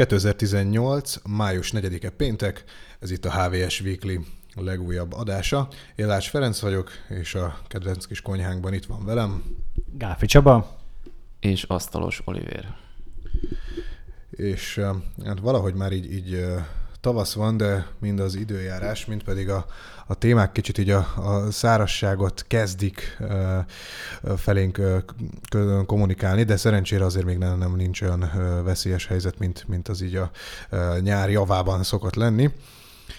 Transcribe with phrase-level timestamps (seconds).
[0.00, 1.16] 2018.
[1.28, 2.64] május 4-e péntek,
[2.98, 4.20] ez itt a HVS Weekly
[4.54, 5.68] legújabb adása.
[5.94, 9.44] Én Lács Ferenc vagyok, és a kedvenc kis konyhánkban itt van velem.
[9.98, 10.78] Gáfi Csaba.
[11.40, 12.76] És Asztalos Oliver.
[14.30, 14.94] És eh,
[15.24, 16.64] hát valahogy már így, így eh,
[17.00, 19.66] tavasz van, de mind az időjárás, mind pedig a,
[20.06, 27.26] a témák kicsit így a, a szárasságot kezdik uh, felénk uh, kommunikálni, de szerencsére azért
[27.26, 28.30] még nem, nem nincs olyan
[28.64, 30.30] veszélyes helyzet, mint, mint az így a
[30.70, 32.50] uh, nyár javában szokott lenni.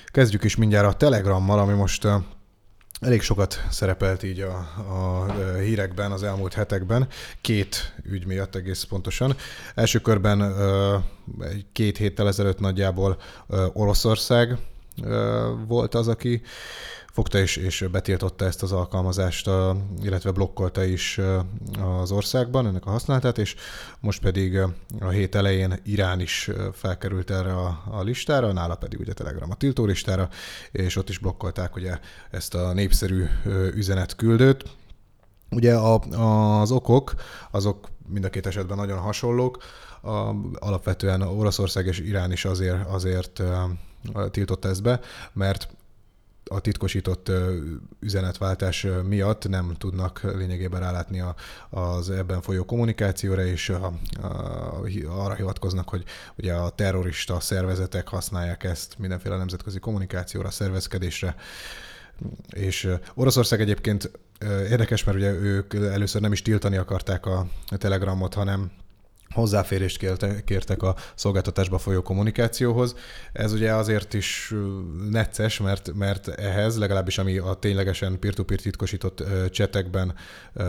[0.05, 2.07] Kezdjük is mindjárt a Telegrammal, ami most
[3.01, 4.55] elég sokat szerepelt így a,
[4.89, 7.07] a hírekben az elmúlt hetekben,
[7.41, 9.35] két ügy miatt egész pontosan.
[9.75, 10.53] Első körben
[11.71, 13.17] két héttel ezelőtt nagyjából
[13.73, 14.57] Oroszország
[15.67, 16.41] volt az, aki
[17.11, 19.49] fogta és, és betiltotta ezt az alkalmazást,
[20.01, 21.19] illetve blokkolta is
[21.81, 23.55] az országban ennek a használatát, és
[23.99, 24.57] most pedig
[24.99, 29.55] a hét elején Irán is felkerült erre a, a listára, nála pedig ugye Telegram a
[29.55, 30.29] tiltó listára,
[30.71, 31.99] és ott is blokkolták ugye
[32.31, 33.25] ezt a népszerű
[33.73, 34.63] üzenetküldőt.
[35.49, 35.99] Ugye a,
[36.61, 37.13] az okok,
[37.51, 39.63] azok mind a két esetben nagyon hasonlók.
[40.01, 43.41] A, alapvetően Oroszország és Irán is azért, azért
[44.31, 44.99] tiltotta ezt be,
[45.33, 45.67] mert
[46.51, 47.31] a titkosított
[47.99, 51.23] üzenetváltás miatt nem tudnak lényegében rálátni
[51.69, 53.85] az ebben folyó kommunikációra, és a,
[54.21, 56.03] a, arra hivatkoznak, hogy
[56.37, 61.35] ugye a terrorista szervezetek használják ezt mindenféle nemzetközi kommunikációra, szervezkedésre,
[62.49, 64.11] és Oroszország egyébként
[64.69, 68.71] érdekes, mert ugye ők először nem is tiltani akarták a Telegramot, hanem
[69.33, 69.97] hozzáférést
[70.45, 72.95] kértek a szolgáltatásba folyó kommunikációhoz.
[73.33, 74.53] Ez ugye azért is
[75.09, 80.13] necces, mert, mert ehhez, legalábbis ami a ténylegesen peer-to-peer titkosított csetekben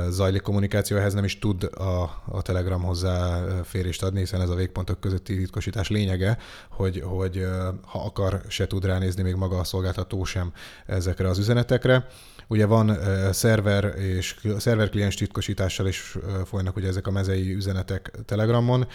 [0.09, 5.01] zajlik kommunikáció, ehhez nem is tud a, a Telegram hozzáférést adni, hiszen ez a végpontok
[5.01, 6.39] közötti titkosítás lényege,
[6.71, 7.47] hogy, hogy
[7.85, 10.53] ha akar, se tud ránézni még maga a szolgáltató sem
[10.87, 12.07] ezekre az üzenetekre.
[12.49, 12.99] Ugye van
[13.33, 18.87] szerver és szerver kliens titkosítással is uh, folynak ugye ezek a mezei üzenetek Telegramon.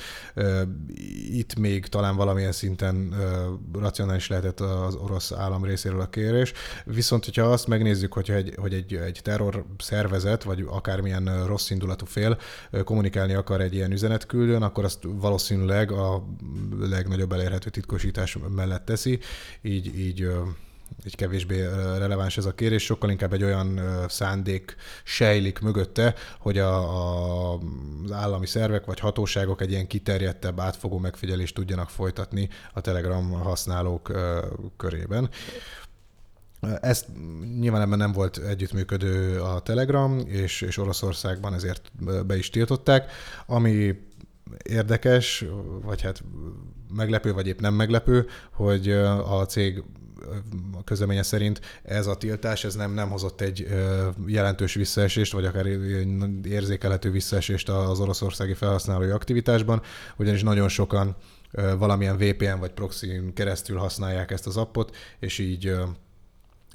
[1.29, 6.53] Itt még talán valamilyen szinten uh, racionális lehetett az orosz állam részéről a kérés.
[6.85, 12.05] Viszont, hogyha azt megnézzük, hogyha egy, hogy egy, egy terror szervezet, vagy akármilyen rossz indulatú
[12.05, 12.37] fél
[12.83, 16.23] kommunikálni akar egy ilyen üzenetküldőn, akkor azt valószínűleg a
[16.79, 19.19] legnagyobb elérhető titkosítás mellett teszi,
[19.61, 20.31] így, így
[21.03, 21.65] egy kevésbé
[21.97, 27.59] releváns ez a kérés, sokkal inkább egy olyan szándék sejlik mögötte, hogy a, a,
[28.03, 34.11] az állami szervek vagy hatóságok egy ilyen kiterjedtebb, átfogó megfigyelést tudjanak folytatni a Telegram használók
[34.77, 35.29] körében.
[36.81, 37.05] Ezt
[37.59, 41.91] nyilván ebben nem volt együttműködő a Telegram, és, és Oroszországban ezért
[42.25, 43.11] be is tiltották,
[43.45, 43.95] ami
[44.63, 45.45] érdekes,
[45.81, 46.23] vagy hát
[46.93, 49.83] meglepő, vagy épp nem meglepő, hogy a cég
[50.83, 53.67] közleménye szerint ez a tiltás ez nem, nem hozott egy
[54.25, 55.65] jelentős visszaesést, vagy akár
[56.43, 59.81] érzékelhető visszaesést az oroszországi felhasználói aktivitásban,
[60.17, 61.15] ugyanis nagyon sokan
[61.77, 65.75] valamilyen VPN vagy proxy keresztül használják ezt az appot, és így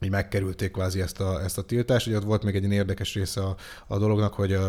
[0.04, 2.06] így megkerülték kvázi ezt a, ezt a tiltást.
[2.06, 4.60] Ugye ott volt még egy érdekes része a, a dolognak, hogy uh,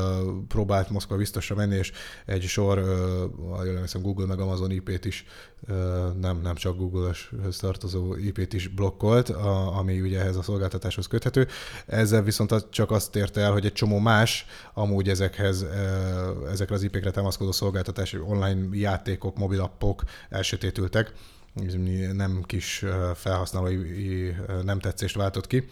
[0.48, 1.92] próbált Moszkva biztosra menni, és
[2.26, 2.86] egy sor, uh,
[3.66, 5.26] jól emlékszem, Google meg Amazon IP-t is,
[5.68, 5.76] uh,
[6.20, 11.48] nem, nem csak Google-höz tartozó IP-t is blokkolt, a, ami ugye ehhez a szolgáltatáshoz köthető.
[11.86, 16.84] Ezzel viszont csak azt érte el, hogy egy csomó más, amúgy ezekhez, uh, ezekre az
[16.84, 21.14] IP-kre támaszkodó szolgáltatás, online játékok, mobilappok elsötétültek,
[22.14, 24.32] nem kis felhasználói
[24.64, 25.68] nem tetszést váltott ki.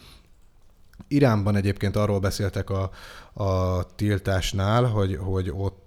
[1.08, 2.90] Iránban egyébként arról beszéltek a,
[3.32, 5.81] a tiltásnál, hogy, hogy ott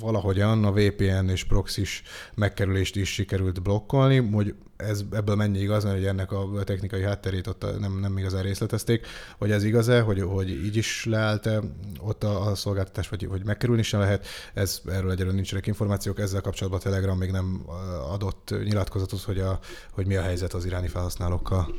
[0.00, 2.02] valahogyan a VPN és proxys
[2.34, 7.46] megkerülést is sikerült blokkolni, hogy ez, ebből mennyi igaz, mert hogy ennek a technikai hátterét
[7.46, 9.06] ott nem, nem igazán részletezték,
[9.38, 11.60] hogy ez igaz-e, hogy, hogy így is leállt-e
[12.00, 14.26] ott a, a szolgáltatás, vagy hogy megkerülni sem lehet.
[14.54, 17.62] Ez, erről egyelőre nincsenek információk, ezzel kapcsolatban a Telegram még nem
[18.10, 19.58] adott nyilatkozatot, hogy, a,
[19.90, 21.74] hogy mi a helyzet az iráni felhasználókkal.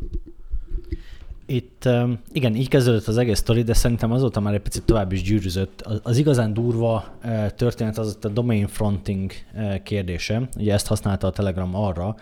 [1.50, 1.90] Itt
[2.32, 5.82] igen, így kezdődött az egész sztori, de szerintem azóta már egy picit tovább is gyűrűzött.
[5.82, 7.18] Az, az igazán durva
[7.56, 9.32] történet az a domain fronting
[9.84, 10.50] kérdése.
[10.58, 12.16] Ugye ezt használta a Telegram arra,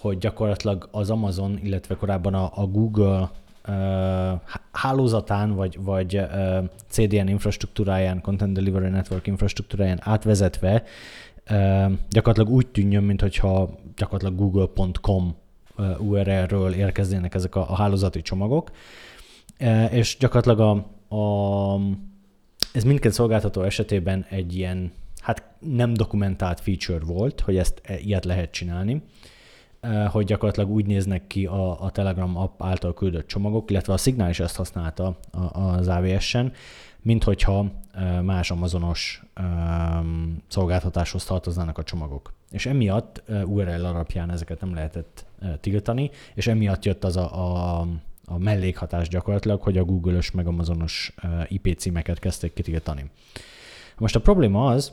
[0.00, 3.30] hogy gyakorlatilag az Amazon, illetve korábban a, a Google
[4.72, 6.20] hálózatán, vagy, vagy
[6.88, 10.82] CDN infrastruktúráján, Content Delivery Network infrastruktúráján átvezetve
[12.10, 15.36] gyakorlatilag úgy tűnjön, mintha gyakorlatilag google.com
[15.98, 18.70] URL-ről érkeznének ezek a, a hálózati csomagok,
[19.90, 20.60] és gyakorlatilag
[21.08, 21.80] a, a,
[22.72, 28.24] ez mindkét szolgáltató esetében egy ilyen hát nem dokumentált feature volt, hogy ezt e, ilyet
[28.24, 29.02] lehet csinálni,
[30.10, 34.28] hogy gyakorlatilag úgy néznek ki a, a Telegram app által küldött csomagok, illetve a Signal
[34.28, 35.18] is ezt használta
[35.52, 36.52] az AWS-en,
[37.02, 37.66] mint hogyha
[38.22, 39.22] más Amazonos
[40.48, 42.32] szolgáltatáshoz tartoznának a csomagok.
[42.50, 45.26] És emiatt URL alapján ezeket nem lehetett
[45.60, 47.86] tiltani, és emiatt jött az a, a,
[48.24, 51.14] a mellékhatás gyakorlatilag, hogy a Google-ös meg Amazonos
[51.48, 53.10] IP címeket kezdték kitiltani.
[53.98, 54.92] Most a probléma az,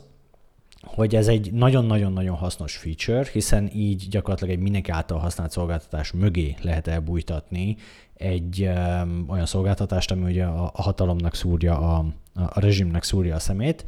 [0.82, 6.54] hogy ez egy nagyon-nagyon-nagyon hasznos feature, hiszen így gyakorlatilag egy mindenki által használt szolgáltatás mögé
[6.62, 7.76] lehet elbújtatni
[8.14, 13.38] egy um, olyan szolgáltatást, ami ugye a, a hatalomnak szúrja, a, a rezsimnek szúrja a
[13.38, 13.84] szemét.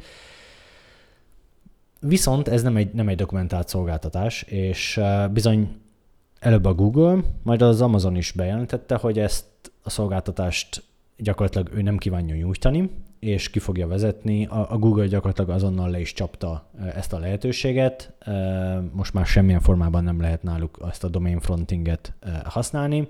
[1.99, 5.81] Viszont ez nem egy, nem egy dokumentált szolgáltatás, és uh, bizony
[6.39, 9.45] előbb a Google, majd az Amazon is bejelentette, hogy ezt
[9.83, 10.83] a szolgáltatást
[11.17, 12.89] gyakorlatilag ő nem kívánja nyújtani,
[13.19, 14.45] és ki fogja vezetni.
[14.45, 18.13] A, Google gyakorlatilag azonnal le is csapta ezt a lehetőséget.
[18.91, 22.13] Most már semmilyen formában nem lehet náluk ezt a domain frontinget
[22.43, 23.07] használni.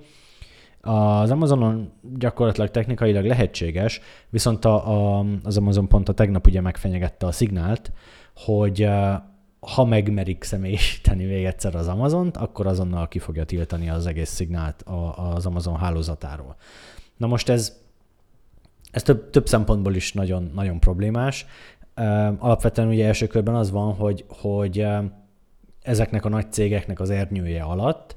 [0.81, 7.25] Az Amazonon gyakorlatilag technikailag lehetséges, viszont a, a, az Amazon pont a tegnap ugye megfenyegette
[7.25, 7.91] a szignált,
[8.35, 8.89] hogy
[9.59, 14.83] ha megmerik személyisíteni még egyszer az Amazont, akkor azonnal ki fogja tiltani az egész szignált
[15.15, 16.55] az Amazon hálózatáról.
[17.17, 17.77] Na most ez
[18.91, 21.45] ez több, több szempontból is nagyon, nagyon problémás.
[22.37, 24.85] Alapvetően ugye első körben az van, hogy, hogy
[25.81, 28.15] ezeknek a nagy cégeknek az ernyője alatt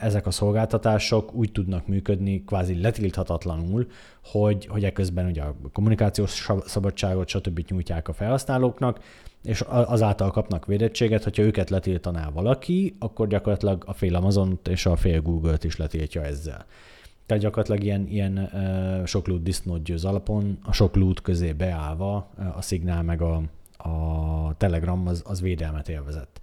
[0.00, 3.86] ezek a szolgáltatások úgy tudnak működni kvázi letilthatatlanul,
[4.24, 7.64] hogy, hogy ekközben ugye a kommunikációs szabadságot, stb.
[7.68, 9.00] nyújtják a felhasználóknak,
[9.42, 14.96] és azáltal kapnak védettséget, hogyha őket letiltaná valaki, akkor gyakorlatilag a fél amazon és a
[14.96, 16.66] fél Google-t is letiltja ezzel.
[17.26, 18.50] Tehát gyakorlatilag ilyen, ilyen
[19.06, 23.42] sok loot disznót győz alapon, a sok loot közé beállva a Signal meg a,
[23.76, 26.40] a Telegram az, az védelmet élvezett.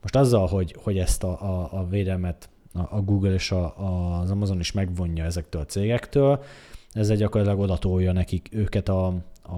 [0.00, 4.30] Most azzal, hogy, hogy ezt a, a, a védelmet a Google és a, a, az
[4.30, 6.42] Amazon is megvonja ezektől a cégektől,
[6.92, 9.06] ezzel gyakorlatilag odatolja nekik őket a,
[9.42, 9.56] a,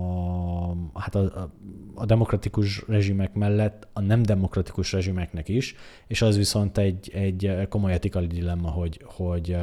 [0.95, 1.51] hát a,
[1.95, 5.75] a demokratikus rezsimek mellett a nem demokratikus rezsimeknek is,
[6.07, 9.57] és az viszont egy, egy komoly etikai dilemma, hogy, hogy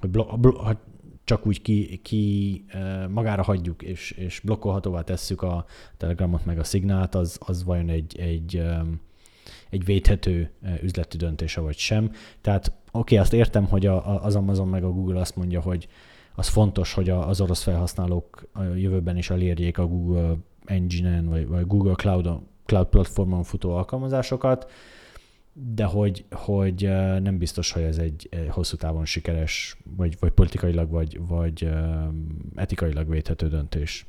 [0.00, 0.76] hogy blok, blok,
[1.24, 2.64] csak úgy ki, ki
[3.08, 5.64] magára hagyjuk, és, és blokkolhatóvá tesszük a
[5.96, 8.62] Telegramot meg a Szignált, az, az vajon egy, egy,
[9.70, 10.50] egy védhető
[10.82, 12.10] üzleti döntése vagy sem.
[12.40, 15.88] Tehát oké, okay, azt értem, hogy a, az Amazon meg a Google azt mondja, hogy
[16.34, 21.66] az fontos, hogy az orosz felhasználók a jövőben is elérjék a Google Engine-en, vagy, vagy
[21.66, 22.28] Google Cloud,
[22.66, 24.70] Cloud platformon futó alkalmazásokat,
[25.52, 26.88] de hogy, hogy
[27.22, 31.68] nem biztos, hogy ez egy hosszú távon sikeres, vagy, vagy politikailag, vagy, vagy
[32.54, 34.06] etikailag védhető döntés.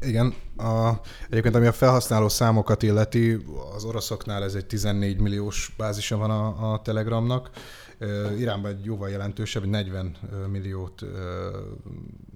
[0.00, 0.92] Igen, a,
[1.28, 3.44] egyébként ami a felhasználó számokat illeti,
[3.74, 7.50] az oroszoknál ez egy 14 milliós bázisa van a, a Telegramnak,
[8.38, 10.16] Iránban egy jóval jelentősebb, 40
[10.50, 11.04] milliót,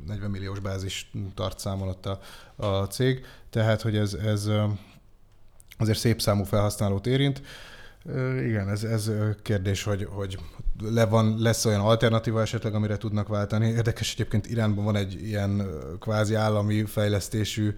[0.07, 4.51] 40 milliós bázis tart számon a, a cég, tehát hogy ez, ez
[5.83, 7.43] azért szép számú felhasználót érint.
[8.47, 9.11] Igen, ez, ez
[9.43, 10.39] kérdés, hogy, hogy
[10.81, 13.69] le van, lesz olyan alternatíva esetleg, amire tudnak váltani.
[13.69, 15.67] Érdekes, egyébként Iránban van egy ilyen
[16.01, 17.75] kvázi állami fejlesztésű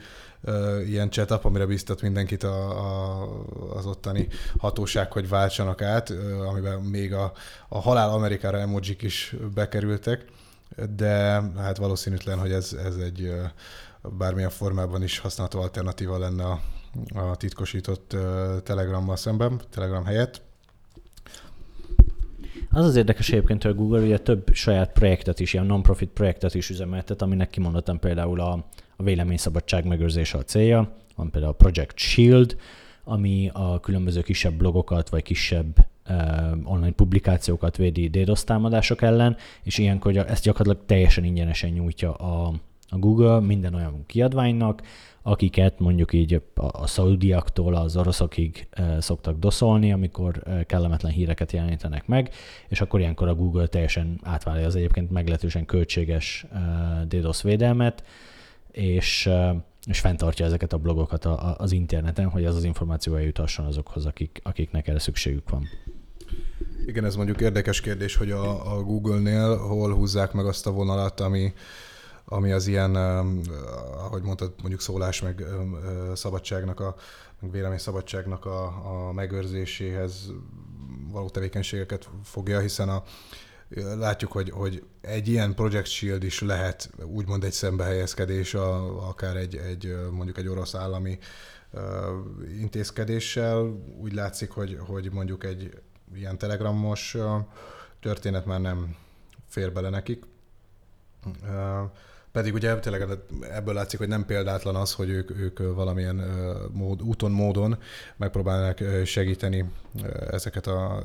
[0.87, 3.29] ilyen chat amire biztat mindenkit a, a,
[3.75, 6.13] az ottani hatóság, hogy váltsanak át,
[6.49, 7.33] amiben még a,
[7.69, 10.25] a halál Amerikára emojik is bekerültek,
[10.97, 13.33] de hát valószínűtlen, hogy ez, ez egy
[14.03, 16.61] bármilyen formában is használható alternatíva lenne a,
[17.15, 18.17] a titkosított
[18.65, 20.43] Telegrammal szemben, Telegram helyett.
[22.71, 26.55] Az az érdekes egyébként, hogy a Google ugye több saját projektet is, ilyen non-profit projektet
[26.55, 28.65] is üzemeltet, aminek kimondottam például a,
[28.97, 30.97] a véleményszabadság megőrzése a célja.
[31.17, 32.57] Van például a Project Shield,
[33.05, 39.79] ami a különböző kisebb blogokat, vagy kisebb uh, online publikációkat védi DDoS támadások ellen, és
[39.79, 42.55] ilyenkor ezt gyakorlatilag teljesen ingyenesen nyújtja a,
[42.89, 44.83] a Google minden olyan kiadványnak,
[45.27, 52.31] akiket mondjuk így a, a szaudiaktól az oroszokig szoktak doszolni, amikor kellemetlen híreket jelenítenek meg,
[52.69, 56.59] és akkor ilyenkor a Google teljesen átválja az egyébként meglehetősen költséges e,
[57.09, 58.05] DDoS védelmet,
[58.71, 63.67] és, e, és fenntartja ezeket a blogokat a, az interneten, hogy az az információ eljutasson
[63.67, 65.69] azokhoz, akik, akiknek erre szükségük van.
[66.87, 71.21] Igen, ez mondjuk érdekes kérdés, hogy a, a Google-nél hol húzzák meg azt a vonalat,
[71.21, 71.53] ami,
[72.25, 72.97] ami az ilyen,
[73.97, 75.45] ahogy mondtad, mondjuk szólás meg
[76.15, 76.95] szabadságnak, a
[77.41, 78.65] meg vélemény szabadságnak a,
[79.09, 80.33] a megőrzéséhez
[81.11, 83.03] való tevékenységeket fogja, hiszen a,
[83.97, 89.57] látjuk, hogy, hogy egy ilyen Project Shield is lehet úgymond egy szembehelyezkedés, a, akár egy,
[89.57, 91.19] egy mondjuk egy orosz állami
[92.59, 93.63] intézkedéssel.
[94.01, 95.83] Úgy látszik, hogy, hogy mondjuk egy
[96.15, 97.17] ilyen telegramos
[98.01, 98.97] történet már nem
[99.49, 100.25] fér bele nekik.
[102.35, 103.19] Pedig ugye tényleg
[103.53, 106.17] ebből látszik, hogy nem példátlan az, hogy ők, ők valamilyen
[106.73, 107.79] mód, úton, módon
[108.17, 109.65] megpróbálnak segíteni
[110.31, 111.03] ezeket a,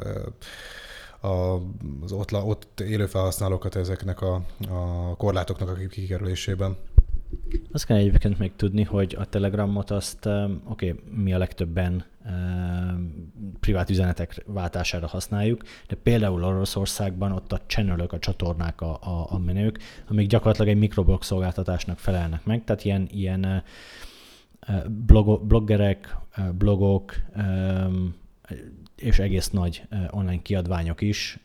[1.22, 1.62] a,
[2.04, 6.78] az ott, ott élő felhasználókat ezeknek a, a korlátoknak a kikerülésében.
[7.72, 12.06] Azt kell egyébként még tudni, hogy a Telegramot azt, oké, okay, mi a legtöbben
[13.60, 19.38] privát üzenetek váltására használjuk, de például Oroszországban ott a channelök, a csatornák a, a, a
[19.38, 23.64] menők, amik gyakorlatilag egy mikroblog szolgáltatásnak felelnek meg, tehát ilyen, ilyen
[25.06, 26.18] blog, bloggerek,
[26.58, 27.16] blogok,
[28.96, 31.40] és egész nagy online kiadványok is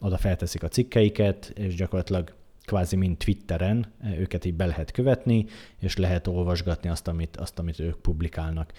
[0.00, 2.34] oda felteszik a cikkeiket, és gyakorlatilag
[2.68, 5.46] kvázi mint Twitteren őket így be lehet követni,
[5.78, 8.72] és lehet olvasgatni azt, amit, azt, amit ők publikálnak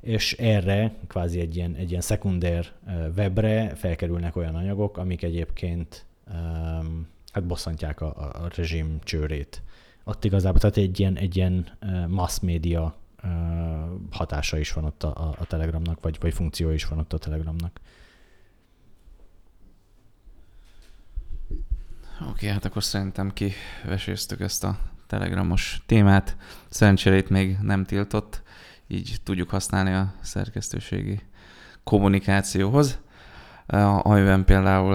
[0.00, 2.72] és erre kvázi egy ilyen, egy ilyen szekunder
[3.16, 9.62] webre felkerülnek olyan anyagok, amik egyébként um, hát bosszantják a, a rezsim csőrét.
[10.04, 11.66] Ott igazából, tehát egy ilyen, egy ilyen
[12.08, 13.30] mass media uh,
[14.10, 17.80] hatása is van ott a, a Telegramnak, vagy, vagy funkció is van ott a Telegramnak.
[22.20, 26.36] Oké, hát akkor szerintem kiveséztük ezt a telegramos témát.
[26.68, 28.42] Szerencsére itt még nem tiltott
[28.86, 31.20] így tudjuk használni a szerkesztőségi
[31.84, 32.98] kommunikációhoz.
[33.66, 34.94] Amiben például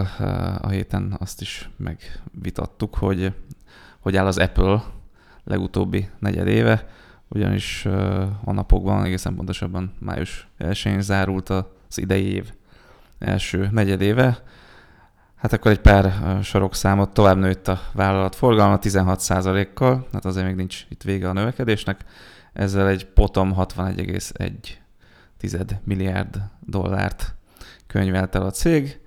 [0.61, 3.33] a héten azt is megvitattuk, hogy
[3.99, 4.83] hogy áll az Apple
[5.43, 6.87] legutóbbi negyed éve,
[7.27, 7.85] ugyanis
[8.43, 12.53] a napokban, egészen pontosabban május 1-én zárult az idei év
[13.19, 14.43] első negyedéve.
[15.41, 20.85] Hát akkor egy pár sarokszámot tovább nőtt a vállalat forgalma 16%-kal, hát azért még nincs
[20.89, 22.05] itt vége a növekedésnek
[22.53, 27.35] ezzel egy potom 61,1 milliárd dollárt
[27.87, 28.99] könyvelt el a cég.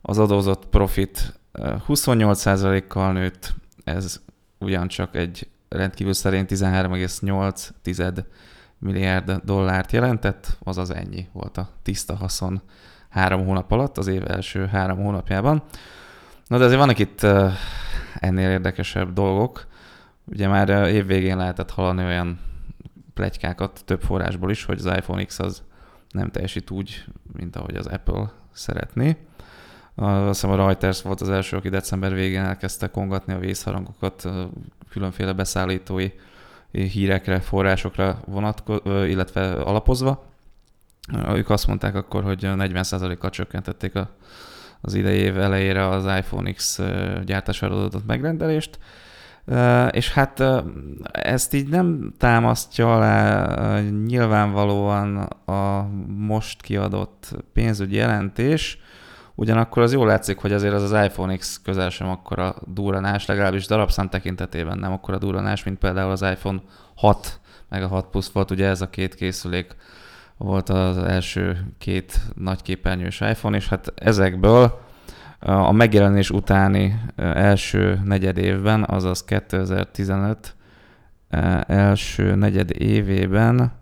[0.00, 4.20] Az adózott profit 28%-kal nőtt, ez
[4.58, 8.24] ugyancsak egy rendkívül szerint 13,8
[8.78, 12.62] milliárd dollárt jelentett, azaz ennyi volt a tiszta haszon
[13.12, 15.62] három hónap alatt, az év első három hónapjában.
[16.46, 17.26] Na de azért vannak itt
[18.14, 19.66] ennél érdekesebb dolgok.
[20.24, 22.40] Ugye már évvégén lehetett hallani olyan
[23.14, 25.62] plegykákat több forrásból is, hogy az iPhone X az
[26.10, 29.16] nem teljesít úgy, mint ahogy az Apple szeretné.
[29.94, 34.28] Azt hiszem a Reuters volt az első, aki december végén elkezdte kongatni a vészharangokat
[34.90, 36.10] különféle beszállítói
[36.70, 40.31] hírekre, forrásokra vonatko- illetve alapozva.
[41.34, 44.10] Ők azt mondták akkor, hogy 40%-kal csökkentették a,
[44.80, 46.80] az idei év elejére az iPhone X
[47.24, 48.78] gyártására adott megrendelést,
[49.90, 50.42] és hát
[51.12, 55.16] ezt így nem támasztja alá nyilvánvalóan
[55.46, 58.78] a most kiadott pénzügyi jelentés,
[59.34, 63.66] ugyanakkor az jól látszik, hogy azért az az iPhone X közel sem akkora duranás, legalábbis
[63.66, 66.62] darabszám tekintetében nem akkora duranás, mint például az iPhone
[66.96, 69.76] 6, meg a 6 Plus volt, ugye ez a két készülék
[70.42, 74.80] volt az első két nagyképernyős iPhone, és hát ezekből
[75.38, 80.56] a megjelenés utáni első negyed évben, azaz 2015
[81.66, 83.72] első negyed évében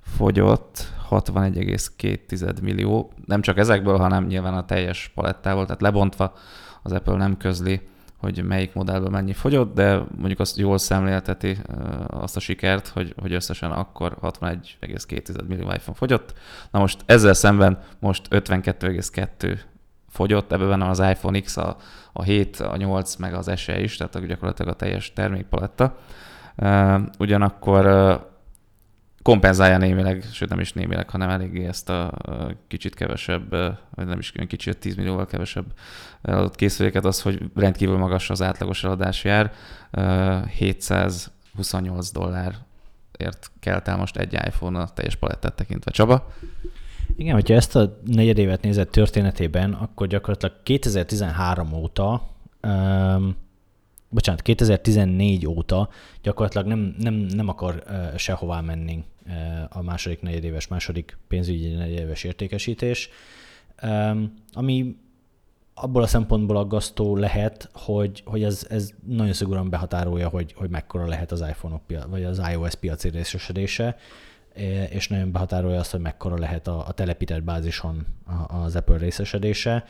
[0.00, 6.34] fogyott 61,2 millió, nem csak ezekből, hanem nyilván a teljes palettával, tehát lebontva
[6.82, 7.88] az Apple nem közli,
[8.24, 11.58] hogy melyik modellből mennyi fogyott, de mondjuk azt jól szemlélteti
[12.06, 16.34] azt a sikert, hogy, hogy összesen akkor 61,2 millió iPhone fogyott.
[16.70, 19.58] Na most ezzel szemben most 52,2
[20.08, 21.76] fogyott, ebben az iPhone X, a,
[22.12, 25.96] a 7, a 8, meg az SE is, tehát gyakorlatilag a teljes termékpaletta.
[27.18, 27.86] Ugyanakkor
[29.24, 32.12] kompenzálja némileg, sőt nem is némileg, hanem eléggé ezt a
[32.68, 33.50] kicsit kevesebb,
[33.94, 35.64] vagy nem is kicsit, 10 millióval kevesebb
[36.22, 39.52] eladott készüléket, az, hogy rendkívül magas az átlagos eladás jár,
[40.56, 45.90] 728 dollárért kell el most egy iPhone a teljes palettát tekintve.
[45.90, 46.32] Csaba?
[47.16, 52.30] Igen, hogyha ezt a negyedévet nézett történetében, akkor gyakorlatilag 2013 óta,
[52.62, 53.36] um,
[54.14, 55.88] bocsánat, 2014 óta
[56.22, 57.84] gyakorlatilag nem, nem, nem akar
[58.16, 59.04] sehová menni
[59.68, 63.08] a második negyedéves, második pénzügyi negyedéves értékesítés,
[64.52, 64.96] ami
[65.74, 71.06] abból a szempontból aggasztó lehet, hogy, hogy ez, ez nagyon szigorúan behatárolja, hogy, hogy mekkora
[71.06, 73.96] lehet az iPhone-ok, vagy az iOS piaci részesedése
[74.90, 78.06] és nagyon behatárolja azt, hogy mekkora lehet a, a telepített bázison
[78.46, 79.84] az Apple részesedése.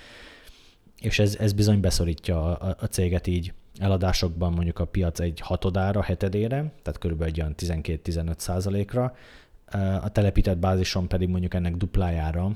[1.01, 6.03] és ez, ez bizony beszorítja a, a céget így eladásokban mondjuk a piac egy hatodára,
[6.03, 9.15] hetedére, tehát körülbelül egy olyan 12-15 százalékra,
[10.03, 12.51] a telepített bázison pedig mondjuk ennek duplájára,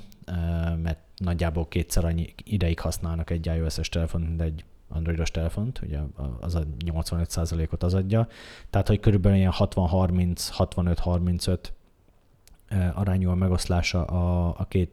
[0.83, 5.99] mert nagyjából kétszer annyi ideig használnak egy iOS-es telefon, mint egy androidos telefont, ugye
[6.41, 8.29] az a 85%-ot az adja,
[8.71, 11.59] tehát hogy körülbelül ilyen 60-30, 65-35
[12.95, 14.91] arányú a megoszlása a, a két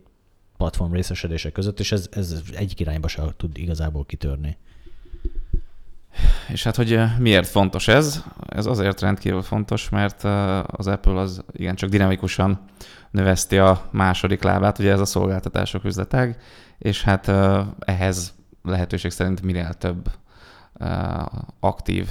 [0.57, 4.57] platform részesedése között, és ez, ez egyik irányba sem tud igazából kitörni.
[6.47, 8.23] És hát, hogy miért fontos ez?
[8.49, 10.23] Ez azért rendkívül fontos, mert
[10.65, 12.59] az Apple az igencsak dinamikusan
[13.11, 16.37] növeszti a második lábát, ugye ez a szolgáltatások üzletág,
[16.77, 17.31] és hát
[17.79, 18.33] ehhez
[18.63, 20.11] lehetőség szerint minél több
[21.59, 22.09] aktív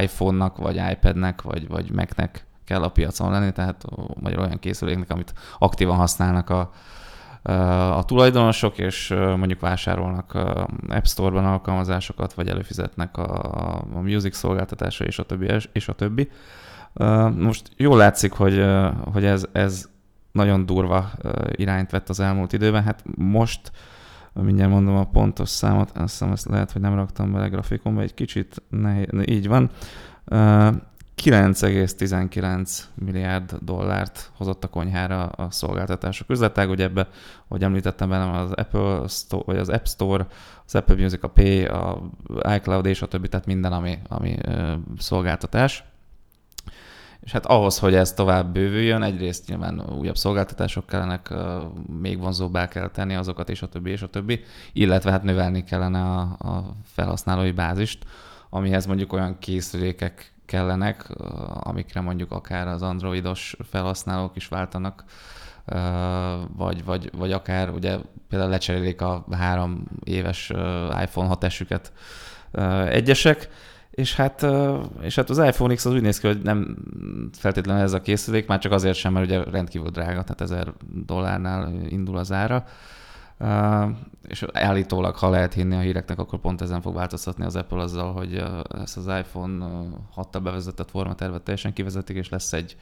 [0.00, 3.84] iPhone-nak, vagy iPad-nek, vagy, vagy Mac-nek kell a piacon lenni, tehát
[4.20, 6.70] vagy olyan készüléknek, amit aktívan használnak a,
[7.96, 10.34] a tulajdonosok, és mondjuk vásárolnak
[10.88, 15.50] App Store-ban alkalmazásokat, vagy előfizetnek a, a music szolgáltatásra, és a többi.
[15.72, 16.30] És a többi.
[17.36, 18.64] Most jól látszik, hogy,
[19.12, 19.88] hogy ez, ez
[20.32, 21.10] nagyon durva
[21.50, 22.82] irányt vett az elmúlt időben.
[22.82, 23.72] Hát most
[24.32, 28.14] mindjárt mondom a pontos számot, azt hiszem ezt lehet, hogy nem raktam bele grafikonba, egy
[28.14, 29.70] kicsit nehéz, így van.
[31.22, 37.08] 9,19 milliárd dollárt hozott a konyhára a szolgáltatások üzletág, ugye ebbe,
[37.48, 40.26] ahogy említettem velem, az Apple Store, vagy az App Store,
[40.66, 42.10] az Apple Music, a Pay, a
[42.54, 44.36] iCloud és a többi, tehát minden, ami, ami
[44.98, 45.84] szolgáltatás.
[47.20, 51.34] És hát ahhoz, hogy ez tovább bővüljön, egyrészt nyilván újabb szolgáltatások kellenek,
[52.00, 54.40] még vonzóbbá kell tenni azokat, és a többi, és a többi,
[54.72, 58.04] illetve hát növelni kellene a, a felhasználói bázist,
[58.50, 61.08] amihez mondjuk olyan készülékek kellenek,
[61.60, 65.04] amikre mondjuk akár az androidos felhasználók is váltanak,
[66.56, 67.96] vagy, vagy, vagy akár ugye
[68.28, 70.48] például lecserélik a három éves
[71.02, 71.82] iPhone 6-esüket
[72.88, 73.48] egyesek,
[73.90, 74.46] és hát,
[75.00, 76.76] és hát az iPhone X az úgy néz ki, hogy nem
[77.32, 80.72] feltétlenül ez a készülék, már csak azért sem, mert ugye rendkívül drága, tehát 1000
[81.06, 82.64] dollárnál indul az ára.
[84.28, 88.12] És állítólag, ha lehet hinni a híreknek, akkor pont ezen fog változtatni az Apple azzal,
[88.12, 88.44] hogy
[88.82, 92.76] ezt az iPhone uh, 6 bevezetett formatervet teljesen kivezetik, és lesz egy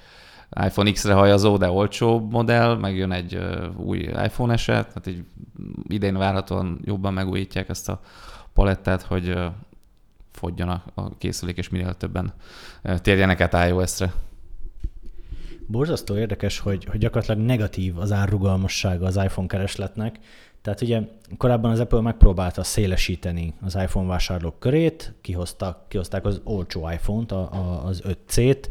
[0.66, 3.38] iPhone X-re hajazó, de olcsó modell, meg jön egy
[3.76, 5.24] új iPhone eset, tehát így
[5.88, 8.00] idén várhatóan jobban megújítják ezt a
[8.52, 9.38] palettát, hogy
[10.32, 12.32] fogjon a, a készülék, és minél többen
[13.02, 14.12] térjenek át iOS-re.
[15.66, 20.18] Borzasztó érdekes, hogy, hogy gyakorlatilag negatív az árrugalmassága az iPhone keresletnek.
[20.62, 21.00] Tehát ugye
[21.36, 27.52] korábban az Apple megpróbálta szélesíteni az iPhone vásárlók körét, kihoztak, kihozták az olcsó iPhone-t, a,
[27.52, 28.66] a, az 5C-t,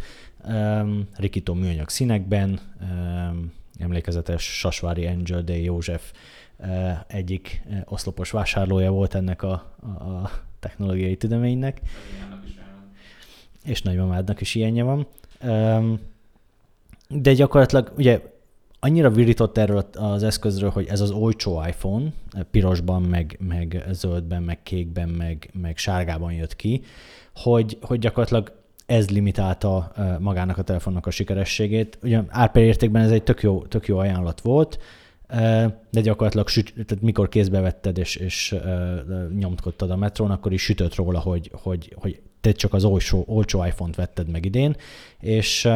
[0.47, 6.11] um, rikító műanyag színekben, um, emlékezetes Sasvári Angel Day József
[6.57, 11.81] uh, egyik uh, oszlopos vásárlója volt ennek a, a, a technológiai tüdeménynek.
[13.63, 15.07] És nagymamádnak is ilyenje van.
[15.43, 15.99] Um,
[17.21, 18.21] de gyakorlatilag ugye
[18.79, 22.13] annyira virított erről az eszközről, hogy ez az olcsó iPhone,
[22.51, 26.81] pirosban, meg, meg zöldben, meg kékben, meg, meg sárgában jött ki,
[27.35, 28.51] hogy, hogy gyakorlatilag
[28.85, 31.97] ez limitálta magának a telefonnak a sikerességét.
[32.03, 34.79] Ugye árpérértékben ez egy tök jó, tök jó ajánlat volt,
[35.89, 38.55] de gyakorlatilag süt, tehát mikor kézbe vetted és, és
[39.37, 43.65] nyomkodtad a metrón, akkor is sütött róla, hogy, hogy, hogy te csak az olcsó, olcsó
[43.65, 44.75] iPhone-t vetted meg idén,
[45.19, 45.69] és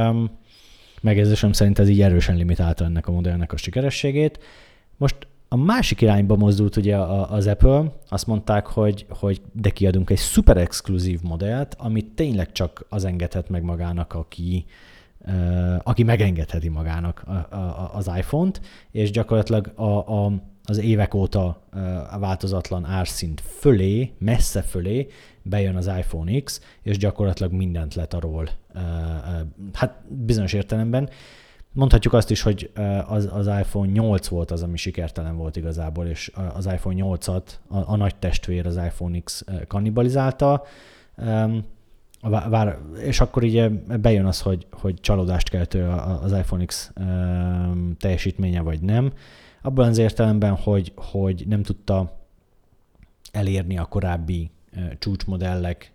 [1.02, 4.40] megérzésem szerint ez így erősen limitálta ennek a modellnek a sikerességét.
[4.98, 10.18] Most a másik irányba mozdult ugye az Apple, azt mondták, hogy, hogy de kiadunk egy
[10.18, 14.66] szuper exkluzív modellt, amit tényleg csak az engedhet meg magának, aki,
[15.84, 17.26] aki megengedheti magának
[17.94, 20.32] az iPhone-t, és gyakorlatilag a, a,
[20.64, 21.62] az évek óta
[22.12, 25.08] a változatlan árszint fölé, messze fölé
[25.50, 28.50] bejön az iPhone X, és gyakorlatilag mindent letarol.
[29.74, 31.10] Hát bizonyos értelemben.
[31.72, 32.72] Mondhatjuk azt is, hogy
[33.08, 37.78] az, az iPhone 8 volt az, ami sikertelen volt igazából, és az iPhone 8-at a,
[37.78, 40.64] a nagy testvér az iPhone X kannibalizálta.
[42.22, 45.88] Vár, és akkor így bejön az, hogy, hogy csalódást keltő
[46.22, 46.92] az iPhone X
[48.00, 49.12] teljesítménye, vagy nem
[49.62, 52.20] abban az értelemben, hogy, hogy nem tudta
[53.32, 54.52] elérni a korábbi
[55.00, 55.92] csúcsmodellek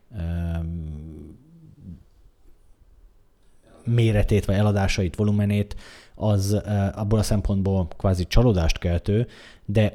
[3.85, 5.77] méretét vagy eladásait, volumenét,
[6.15, 6.53] az
[6.95, 9.27] abból a szempontból kvázi csalódást keltő,
[9.65, 9.93] de,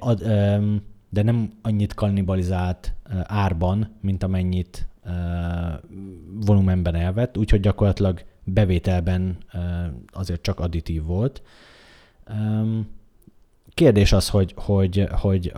[1.09, 4.87] de nem annyit kannibalizált árban, mint amennyit
[6.45, 9.37] volumenben elvett, úgyhogy gyakorlatilag bevételben
[10.11, 11.41] azért csak additív volt.
[12.29, 12.96] Um,
[13.77, 15.51] kérdés az, hogy, hogy, hogy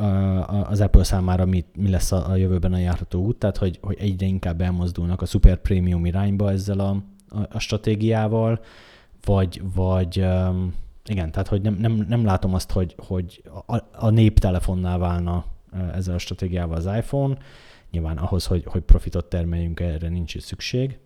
[0.64, 4.26] az Apple számára mi, mi lesz a, jövőben a járható út, tehát hogy, hogy egyre
[4.26, 8.60] inkább elmozdulnak a super prémium irányba ezzel a, a, a stratégiával,
[9.26, 10.18] vagy, vagy
[11.06, 15.46] igen, tehát hogy nem, nem, nem látom azt, hogy, hogy a, a néptelefonnál válna
[15.94, 17.38] ezzel a stratégiával az iPhone.
[17.92, 20.98] Nyilván ahhoz, hogy, hogy profitot termeljünk, erre nincs is szükség.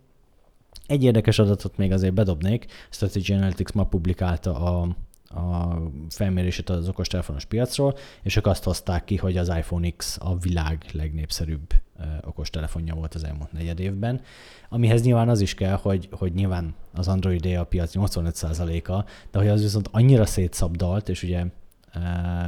[0.87, 4.95] Egy érdekes adatot még azért bedobnék, Strategy Analytics ma publikálta a,
[5.33, 10.37] a felmérését az okostelefonos piacról, és ők azt hozták ki, hogy az iPhone X a
[10.37, 11.73] világ legnépszerűbb
[12.21, 14.21] okostelefonja volt az elmúlt negyed évben,
[14.69, 19.47] amihez nyilván az is kell, hogy, hogy nyilván az Android a piac 85%-a, de hogy
[19.47, 21.45] az viszont annyira szétszabdalt, és ugye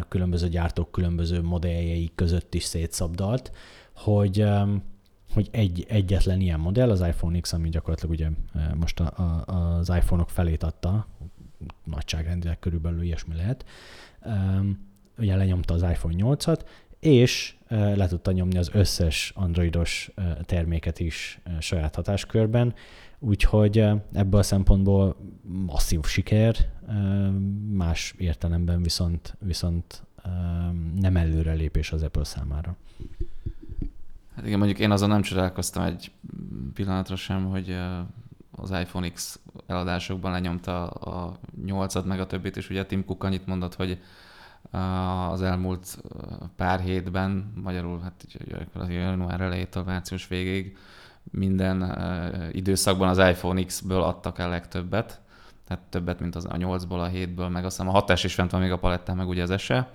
[0.08, 3.52] különböző gyártók különböző modelljei között is szétszabdalt,
[3.96, 4.46] hogy
[5.34, 8.30] hogy egy, egyetlen ilyen modell, az iPhone X, ami gyakorlatilag ugye
[8.76, 11.08] most a, a, az iPhone-ok felét adta,
[11.84, 13.66] nagyságrendileg körülbelül ilyesmi lehet,
[15.18, 16.60] ugye lenyomta az iPhone 8-at,
[17.00, 22.74] és le tudta nyomni az összes androidos terméket is saját hatáskörben,
[23.20, 23.78] úgyhogy
[24.14, 25.18] ebből a szempontból
[25.66, 26.56] masszív siker,
[27.70, 30.04] más értelemben viszont, viszont
[30.96, 32.78] nem előrelépés az Apple számára.
[34.36, 36.12] Hát igen, mondjuk én azon nem csodálkoztam egy
[36.74, 37.78] pillanatra sem, hogy
[38.56, 43.46] az iPhone X eladásokban lenyomta a 8 meg a többit, és ugye Tim Cook annyit
[43.46, 44.00] mondott, hogy
[45.30, 46.02] az elmúlt
[46.56, 48.26] pár hétben, magyarul hát
[48.74, 50.78] az január elejétől március végéig
[51.32, 51.98] minden
[52.52, 55.22] időszakban az iPhone X-ből adtak el legtöbbet,
[55.68, 58.62] tehát többet, mint az a 8-ból, a 7-ből, meg aztán a 6 is fent van
[58.62, 59.90] még a palettán, meg ugye az SE.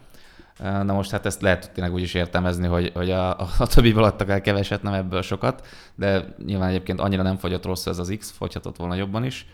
[0.63, 4.29] Na most hát ezt lehet tényleg úgy is értelmezni, hogy, hogy a, a többiből adtak
[4.29, 8.31] el keveset, nem ebből sokat, de nyilván egyébként annyira nem fogyott rossz ez az X,
[8.31, 9.47] fogyhatott volna jobban is.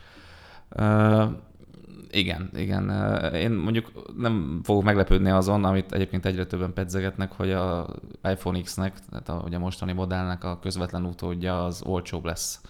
[0.70, 1.24] Uh,
[2.10, 2.90] igen, igen.
[3.34, 7.86] Én mondjuk nem fogok meglepődni azon, amit egyébként egyre többen pedzegetnek, hogy a
[8.22, 12.60] iPhone X-nek, tehát a, ugye a mostani modellnek a közvetlen utódja az olcsóbb lesz.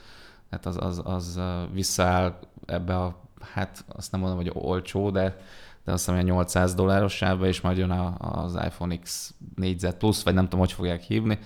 [0.50, 1.40] Tehát az, az, az
[1.72, 3.16] visszaáll ebbe a,
[3.54, 5.36] hát azt nem mondom, hogy olcsó, de
[5.86, 9.94] de azt hiszem, hogy 800 dolláros sávba, és majd jön a, az iPhone X 4Z
[9.98, 11.38] Plus, vagy nem tudom, hogy fogják hívni,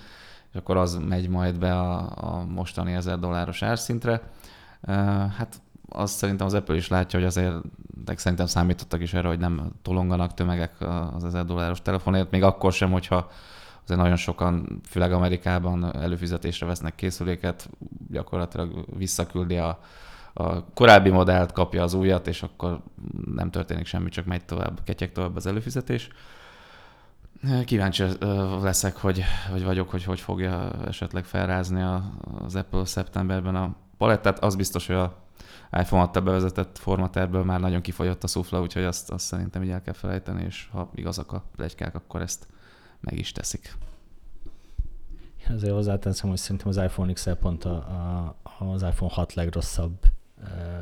[0.53, 4.22] és akkor az megy majd be a, a mostani 1000 dolláros árszintre.
[5.37, 7.55] Hát azt szerintem az Apple is látja, hogy azért
[8.05, 10.72] de szerintem számítottak is erre, hogy nem tolonganak tömegek
[11.14, 13.31] az 1000 dolláros telefonért, még akkor sem, hogyha
[13.85, 17.70] azért nagyon sokan, főleg Amerikában előfizetésre vesznek készüléket,
[18.11, 19.79] gyakorlatilag visszaküldi a,
[20.32, 22.80] a korábbi modellt, kapja az újat, és akkor
[23.34, 26.08] nem történik semmi, csak megy tovább, ketyek tovább az előfizetés.
[27.64, 28.04] Kíváncsi
[28.62, 31.82] leszek, hogy, hogy vagyok, hogy hogy fogja esetleg felrázni
[32.44, 34.38] az Apple szeptemberben a palettát.
[34.38, 35.16] Az biztos, hogy a
[35.72, 39.82] iPhone 6 bevezetett formaterből már nagyon kifogyott a szufla, úgyhogy azt, azt szerintem így el
[39.82, 42.46] kell felejteni, és ha igazak a plegykák, akkor ezt
[43.00, 43.76] meg is teszik.
[45.48, 47.74] Azért hozzáteszem, hogy szerintem az iPhone XL pont a,
[48.42, 49.98] a, az iPhone 6 legrosszabb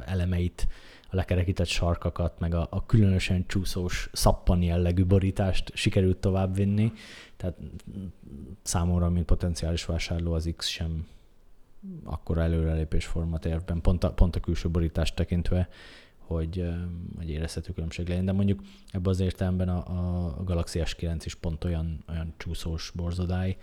[0.04, 0.68] elemeit,
[1.10, 6.92] a lekerekített sarkakat, meg a, a különösen csúszós szappan jellegű borítást sikerült továbbvinni.
[7.36, 7.56] Tehát
[8.62, 11.06] számomra, mint potenciális vásárló, az X sem
[12.04, 15.68] akkora előrelépés formatervben, pont a, pont a külső borítást tekintve,
[16.18, 16.68] hogy,
[17.16, 18.24] hogy érezhető különbség legyen.
[18.24, 23.56] De mondjuk ebben az értelemben a, a Galaxy S9 is pont olyan, olyan csúszós borzodály,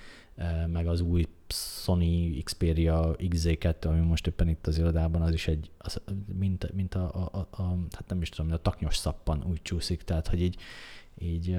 [0.67, 5.71] meg az új Sony Xperia XZ2, ami most éppen itt az irodában, az is egy,
[5.77, 6.01] az,
[6.37, 10.03] mint, mint a, a, a, a, hát nem is tudom, a taknyos szappan úgy csúszik,
[10.03, 10.57] tehát hogy így,
[11.17, 11.57] így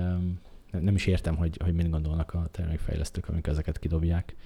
[0.71, 4.37] nem is értem, hogy, hogy mit gondolnak a termékfejlesztők, amikor ezeket kidobják.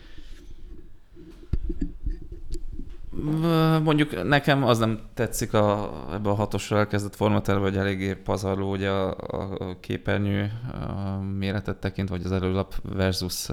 [3.83, 8.91] Mondjuk nekem az nem tetszik a, ebbe a hatosra elkezdett formaterve, hogy eléggé pazarló ugye
[8.91, 9.11] a,
[9.59, 13.49] a képernyő a méretet tekint, vagy az előlap versus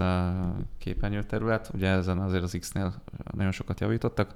[0.78, 1.72] képernyő terület.
[1.74, 2.93] Ugye ezen azért az X-nél
[3.32, 4.36] nagyon sokat javítottak.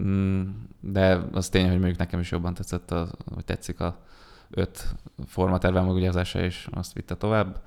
[0.00, 0.42] Mm,
[0.80, 3.98] de az tény, hogy mondjuk nekem is jobban tetszett, a, hogy tetszik a
[4.50, 4.94] öt
[5.26, 7.62] formaterve, meg ugye az SE is azt vitte tovább.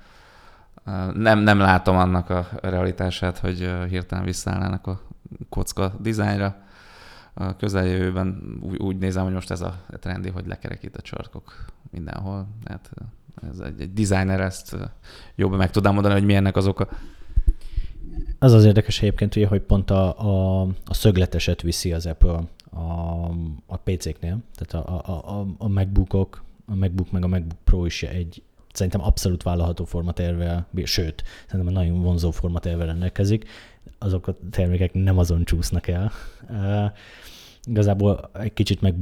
[1.14, 5.00] Nem, nem látom annak a realitását, hogy hirtelen visszaállnának a
[5.48, 6.56] kocka dizájnra.
[7.34, 12.46] A közeljövőben úgy, úgy nézem, hogy most ez a trendi, hogy lekerekített sarkok mindenhol.
[12.64, 12.90] Tehát
[13.50, 14.76] ez egy, egy designer ezt
[15.34, 16.88] jobban meg tudám mondani, hogy mi ennek az oka.
[18.38, 23.26] Az az érdekes egyébként, ugye, hogy pont a, a, a szögleteset viszi az Apple a,
[23.66, 24.38] a PC-knél.
[24.54, 29.02] Tehát a, a, a, a MacBookok, a MacBook meg a MacBook Pro is egy szerintem
[29.02, 33.48] abszolút vállalható formatervel, sőt, szerintem nagyon vonzó formatervel rendelkezik
[33.98, 36.12] azok a termékek nem azon csúsznak el.
[37.64, 38.94] Igazából egy kicsit meg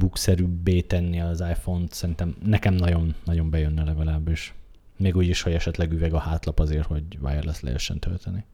[0.87, 4.53] tenni az iPhone-t, szerintem nekem nagyon, nagyon bejönne legalábbis.
[4.97, 8.45] még úgy is, hogy esetleg üveg a hátlap azért, hogy wireless lehessen tölteni.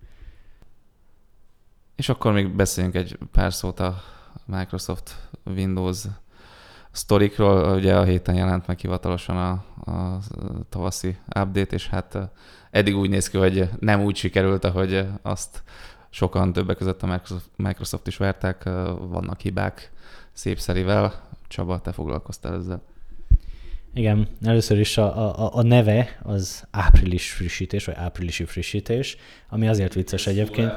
[1.96, 4.02] És akkor még beszéljünk egy pár szót a
[4.46, 6.06] Microsoft Windows
[6.92, 7.76] sztorikról.
[7.76, 9.52] Ugye a héten jelent meg hivatalosan a,
[9.92, 10.20] a
[10.70, 12.18] tavaszi update, és hát
[12.72, 15.64] eddig úgy néz ki, hogy nem úgy sikerült, ahogy azt
[16.12, 17.22] sokan többek között a
[17.56, 18.64] Microsoft, is várták,
[19.00, 19.92] vannak hibák
[20.34, 21.30] szépszerivel.
[21.48, 22.82] Csaba, te foglalkoztál ezzel.
[23.94, 29.18] Igen, először is a, a, a neve az április frissítés, vagy áprilisi frissítés,
[29.50, 30.72] ami azért vicces egyébként.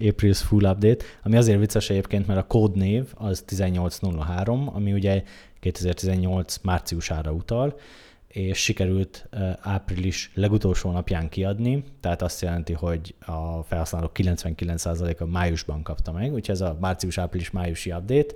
[0.00, 5.22] April's Full Update, ami azért vicces egyébként, mert a kódnév az 1803, ami ugye
[5.60, 7.78] 2018 márciusára utal,
[8.34, 9.28] és sikerült
[9.60, 16.54] április legutolsó napján kiadni, tehát azt jelenti, hogy a felhasználók 99%-a májusban kapta meg, úgyhogy
[16.54, 18.34] ez a március-április-májusi update.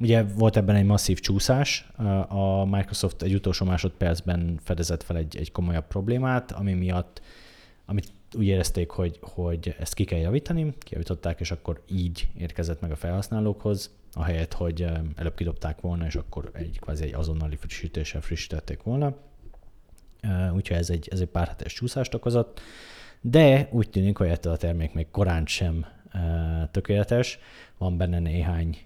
[0.00, 1.88] Ugye volt ebben egy masszív csúszás,
[2.28, 7.22] a Microsoft egy utolsó másodpercben fedezett fel egy, egy komolyabb problémát, ami miatt,
[7.86, 12.90] amit úgy érezték, hogy, hogy ezt ki kell javítani, kijavították, és akkor így érkezett meg
[12.90, 18.82] a felhasználókhoz, ahelyett, hogy előbb kidobták volna, és akkor egy kvázi egy azonnali frissítéssel frissítették
[18.82, 19.16] volna.
[20.54, 22.60] Úgyhogy ez egy, ez egy pár hetes csúszást okozott,
[23.20, 25.86] de úgy tűnik, hogy ettől a termék még korán sem
[26.70, 27.38] tökéletes.
[27.78, 28.78] Van benne néhány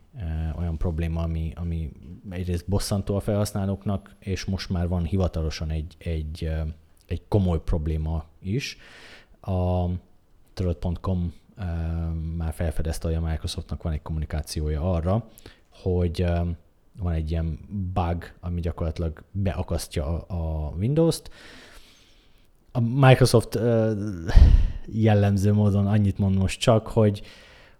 [0.56, 1.92] olyan probléma, ami, ami
[2.30, 6.50] egyrészt bosszantó a felhasználóknak, és most már van hivatalosan egy, egy,
[7.06, 8.76] egy komoly probléma is.
[9.40, 9.86] A
[10.54, 11.32] Tröld.com
[12.54, 15.28] felfedezte, hogy a Microsoftnak van egy kommunikációja arra,
[15.82, 16.26] hogy
[16.98, 17.58] van egy ilyen
[17.92, 21.30] bug, ami gyakorlatilag beakasztja a Windows-t.
[22.72, 23.58] A Microsoft
[24.86, 27.22] jellemző módon annyit mond most csak, hogy,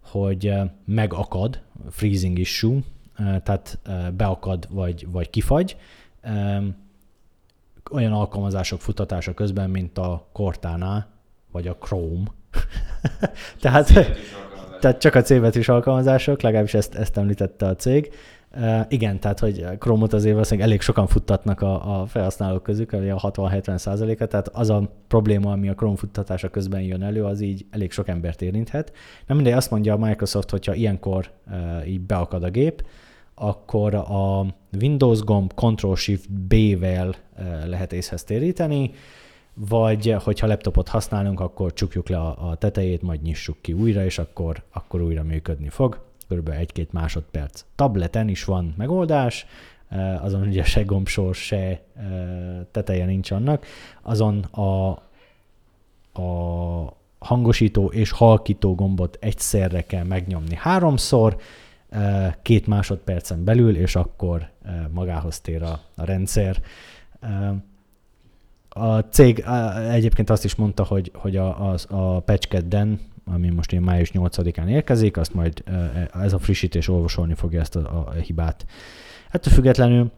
[0.01, 0.53] hogy
[0.85, 2.79] megakad, freezing issue,
[3.17, 3.79] tehát
[4.17, 5.77] beakad vagy, vagy kifagy,
[7.91, 11.07] olyan alkalmazások futatása közben, mint a Cortana,
[11.51, 12.25] vagy a Chrome.
[13.61, 13.93] tehát,
[14.85, 18.13] tehát csak a C-betűs alkalmazások, legalábbis ezt, ezt említette a cég.
[18.57, 22.97] Uh, igen, tehát hogy Chrome-ot azért valószínűleg elég sokan futtatnak a, a felhasználók közük, a
[22.97, 27.67] 60-70 százaléka, tehát az a probléma, ami a Chrome futtatása közben jön elő, az így
[27.71, 28.93] elég sok embert érinthet.
[29.27, 32.85] Nem mindegy, azt mondja a Microsoft, hogyha ilyenkor uh, így beakad a gép,
[33.35, 34.47] akkor a
[34.81, 38.91] Windows gomb Ctrl-Shift-B-vel uh, lehet észhez téríteni,
[39.55, 44.19] vagy hogyha laptopot használunk, akkor csukjuk le a, a tetejét, majd nyissuk ki újra, és
[44.19, 46.01] akkor, akkor újra működni fog.
[46.29, 47.65] Körülbelül egy-két másodperc.
[47.75, 49.47] Tableten is van megoldás,
[49.89, 51.81] eh, azon ugye se gombsor, se eh,
[52.71, 53.67] teteje nincs annak,
[54.03, 54.89] azon a,
[56.23, 61.37] a hangosító és halkító gombot egyszerre kell megnyomni háromszor,
[61.89, 64.53] eh, két másodpercen belül, és akkor
[64.91, 66.63] magához tér a, a rendszer.
[68.77, 69.45] A cég
[69.91, 74.69] egyébként azt is mondta, hogy, hogy a, a, a patchkedden, ami most én május 8-án
[74.69, 75.65] érkezik, azt majd
[76.13, 78.67] ez a frissítés olvasolni fogja ezt a, a hibát.
[79.31, 80.11] Ettől függetlenül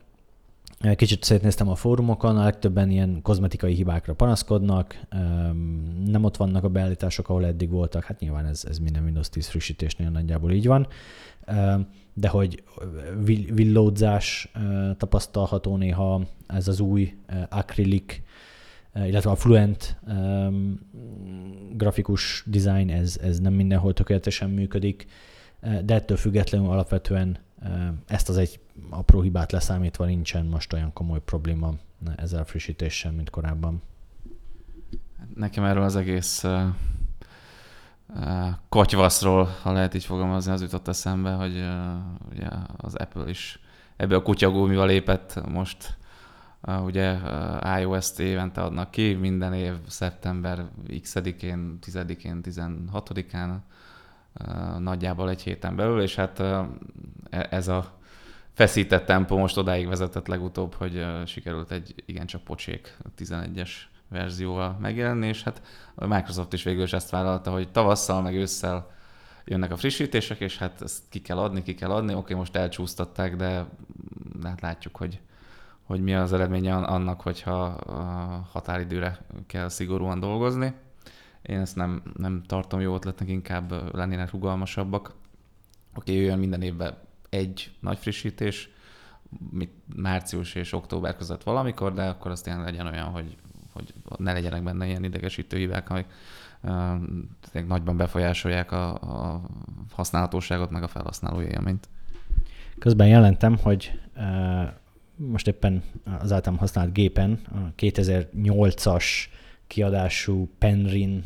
[0.94, 5.00] Kicsit szétnéztem a fórumokon, a legtöbben ilyen kozmetikai hibákra panaszkodnak,
[6.06, 9.46] nem ott vannak a beállítások, ahol eddig voltak, hát nyilván ez, ez minden Windows 10
[9.46, 10.86] frissítésnél nagyjából így van,
[12.14, 12.62] de hogy
[13.52, 14.52] villódzás
[14.96, 17.14] tapasztalható néha, ez az új
[17.48, 18.22] akrilik
[19.04, 20.78] illetve a Fluent um,
[21.72, 25.06] grafikus design, ez, ez nem mindenhol tökéletesen működik,
[25.60, 27.38] eh, de ettől függetlenül alapvetően
[28.06, 31.74] ezt az egy apró hibát leszámítva nincsen most olyan komoly probléma
[32.16, 33.82] ezzel a frissítéssel, mint korábban.
[35.34, 36.62] Nekem erről az egész uh,
[38.08, 43.60] uh, kotyvaszról, ha lehet így fogalmazni, az jutott eszembe, hogy uh, ugye az Apple is
[43.96, 45.96] ebből a kutyagómival lépett most
[46.66, 47.16] ugye
[47.78, 50.64] iOS-t évente adnak ki, minden év szeptember
[51.02, 53.56] X-edikén, 10-én, 16-án,
[54.78, 56.66] nagyjából egy héten belül, és hát e,
[57.50, 57.98] ez a
[58.52, 63.70] feszített tempó most odáig vezetett legutóbb, hogy sikerült egy igencsak pocsék 11-es
[64.08, 65.62] verzióval megjelenni, és hát
[65.94, 68.90] a Microsoft is végül is ezt vállalta, hogy tavasszal meg ősszel
[69.44, 72.14] jönnek a frissítések, és hát ezt ki kell adni, ki kell adni.
[72.14, 73.66] Oké, most elcsúsztatták, de,
[74.40, 75.20] de hát látjuk, hogy
[75.86, 77.78] hogy mi az eredménye annak, hogyha
[78.52, 80.74] határidőre kell szigorúan dolgozni.
[81.42, 85.14] Én ezt nem, nem tartom jó ötletnek, inkább lennének rugalmasabbak.
[85.94, 86.96] Oké, jöjjön minden évben
[87.28, 88.70] egy nagy frissítés,
[89.50, 93.36] mit március és október között valamikor, de akkor az tényleg legyen olyan, hogy,
[93.72, 96.06] hogy ne legyenek benne ilyen idegesítő hibák, amik
[96.62, 99.40] uh, nagyban befolyásolják a, a
[99.92, 101.88] használhatóságot, meg a felhasználói élményt.
[102.78, 104.68] Közben jelentem, hogy uh,
[105.16, 105.82] most éppen
[106.20, 109.04] az általam használt gépen a 2008-as
[109.66, 111.22] kiadású Penrin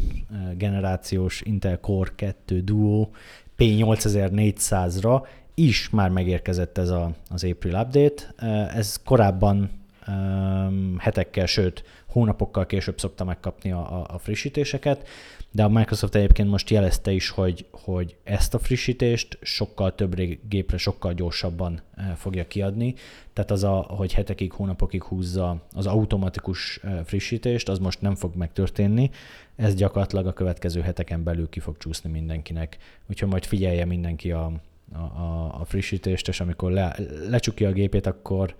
[0.56, 3.08] generációs Intel Core 2 Duo
[3.58, 8.34] P8400-ra is már megérkezett ez a, az April update.
[8.74, 9.70] Ez korábban
[10.08, 15.08] um, hetekkel, sőt hónapokkal később szokta megkapni a, a frissítéseket,
[15.52, 20.76] de a Microsoft egyébként most jelezte is, hogy, hogy ezt a frissítést sokkal több gépre,
[20.76, 21.82] sokkal gyorsabban
[22.16, 22.94] fogja kiadni.
[23.32, 29.10] Tehát az, a, hogy hetekig, hónapokig húzza az automatikus frissítést, az most nem fog megtörténni.
[29.56, 32.76] Ez gyakorlatilag a következő heteken belül ki fog csúszni mindenkinek.
[33.08, 34.52] Úgyhogy majd figyelje mindenki a,
[34.92, 36.96] a, a frissítést, és amikor le,
[37.28, 38.54] lecsukja a gépét, akkor,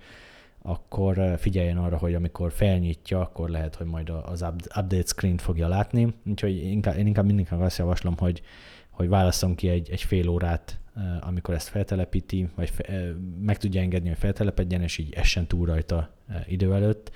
[0.62, 4.42] akkor figyeljen arra, hogy amikor felnyitja, akkor lehet, hogy majd az
[4.76, 6.14] update screen-t fogja látni.
[6.26, 8.42] Úgyhogy inkább, én inkább mindenkinek azt javaslom, hogy,
[8.90, 10.78] hogy válasszon ki egy, egy fél órát,
[11.20, 16.10] amikor ezt feltelepíti, vagy fe, meg tudja engedni, hogy feltelepedjen, és így essen túl rajta
[16.46, 17.10] idő előtt,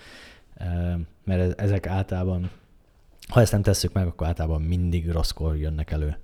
[1.24, 2.50] mert ezek általában,
[3.28, 6.16] ha ezt nem tesszük meg, akkor általában mindig rosszkor jönnek elő.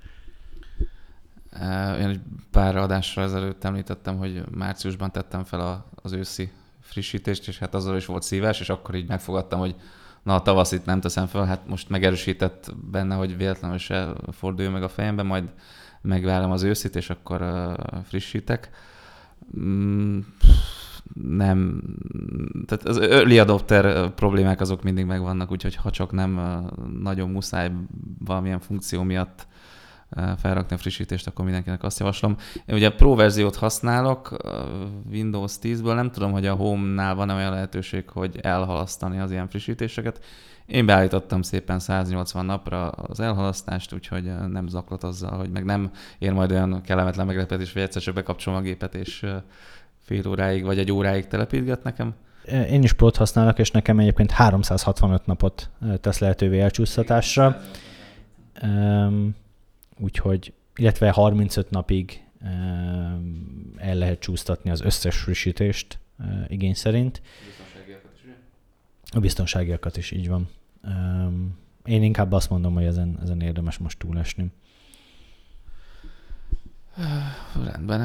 [1.98, 7.74] Én egy pár adásra ezelőtt említettem, hogy márciusban tettem fel az őszi frissítést, és hát
[7.74, 9.74] azzal is volt szívás, és akkor így megfogadtam, hogy
[10.22, 14.72] na a tavasz itt nem teszem fel, hát most megerősített benne, hogy véletlenül se forduljon
[14.72, 15.44] meg a fejembe, majd
[16.02, 18.70] megvárom az őszit, és akkor frissítek.
[19.58, 20.18] Mm,
[21.22, 21.82] nem,
[22.66, 26.40] tehát az early adopter problémák azok mindig megvannak, úgyhogy ha csak nem
[27.00, 27.70] nagyon muszáj
[28.24, 29.46] valamilyen funkció miatt
[30.38, 32.36] felrakni a frissítést, akkor mindenkinek azt javaslom.
[32.66, 34.36] Én ugye Pro verziót használok
[35.10, 40.20] Windows 10-ből, nem tudom, hogy a Home-nál van olyan lehetőség, hogy elhalasztani az ilyen frissítéseket.
[40.66, 46.32] Én beállítottam szépen 180 napra az elhalasztást, úgyhogy nem zaklat azzal, hogy meg nem ér
[46.32, 49.26] majd olyan kellemetlen meglepetés, hogy egyszer csak bekapcsolom a gépet, és
[49.98, 52.14] fél óráig vagy egy óráig telepítget nekem.
[52.70, 55.70] Én is Pro-t használok, és nekem egyébként 365 napot
[56.00, 57.60] tesz lehetővé elcsúsztatásra.
[58.62, 59.34] Um,
[60.00, 62.24] úgyhogy, illetve 35 napig
[63.76, 65.98] el lehet csúsztatni az összes frissítést
[66.48, 67.22] igény szerint.
[69.12, 70.48] A biztonságiakat is, így van.
[71.84, 74.50] Én inkább azt mondom, hogy ezen, ezen érdemes most túlesni.
[77.64, 78.00] Rendben.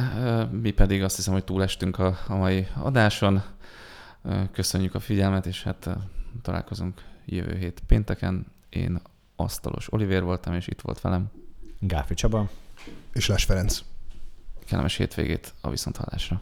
[0.49, 3.43] Mi pedig azt hiszem, hogy túlestünk a, a mai adáson.
[4.51, 5.89] Köszönjük a figyelmet, és hát
[6.41, 8.45] találkozunk jövő hét pénteken.
[8.69, 9.01] Én
[9.35, 11.31] Asztalos Olivér voltam, és itt volt velem
[11.87, 12.49] Gáfi Csaba.
[13.13, 13.83] És Les Ferenc.
[14.65, 16.41] Kellemes hétvégét a viszonthallásra.